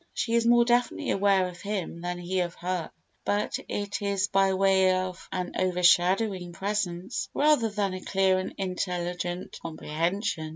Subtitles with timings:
[0.15, 2.89] She is more definitely aware of him than he of her,
[3.23, 9.59] but it is by way of an overshadowing presence rather than a clear and intelligent
[9.61, 10.49] comprehension.